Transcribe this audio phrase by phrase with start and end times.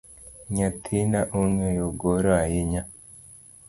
[0.55, 2.81] Nyathina ongeyo goro ahinya